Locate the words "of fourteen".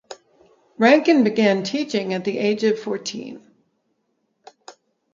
2.63-3.45